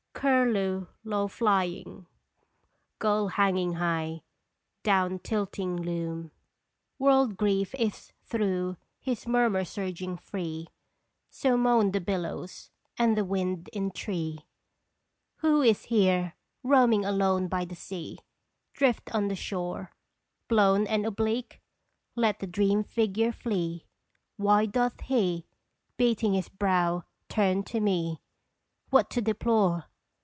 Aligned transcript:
Curlew 0.21 0.85
low 1.03 1.27
flying, 1.27 2.05
gull 2.99 3.29
hanging 3.29 3.73
high, 3.75 4.21
Down 4.83 5.17
tilting 5.17 5.77
loon. 5.77 6.29
World 6.99 7.37
grief 7.37 7.73
Is 7.73 8.11
through 8.23 8.77
his 8.99 9.25
murmur 9.25 9.65
surging 9.65 10.17
free, 10.17 10.67
So 11.31 11.57
moan 11.57 11.89
the 11.91 11.99
billows, 11.99 12.69
and 12.99 13.17
the 13.17 13.25
wind 13.25 13.67
in 13.73 13.89
tree! 13.89 14.45
Who 15.37 15.63
is 15.63 15.85
here, 15.85 16.35
roaming 16.61 17.03
alone 17.03 17.47
by 17.47 17.65
the 17.65 17.73
sea, 17.75 18.19
Drift 18.73 19.15
on 19.15 19.27
the 19.27 19.35
shore, 19.35 19.91
Blown 20.47 20.85
and 20.85 21.03
oblique? 21.03 21.63
Let 22.15 22.37
the 22.41 22.45
dream 22.47 22.83
figure 22.83 23.31
flee 23.31 23.87
I 23.87 23.89
Why 24.43 24.65
doth 24.67 25.01
he, 25.01 25.47
beating 25.97 26.33
his 26.33 26.47
brow, 26.49 27.05
turn 27.27 27.63
to 27.63 27.79
me? 27.79 28.21
What 28.91 29.09
to 29.11 29.21
deplore? 29.23 29.85